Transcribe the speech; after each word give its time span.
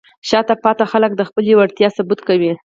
شاته 0.29 0.55
پاتې 0.63 0.85
خلک 0.91 1.11
د 1.15 1.21
خپلې 1.29 1.51
وړتیا 1.55 1.87
ثبوت 1.97 2.19
کوي. 2.27 2.53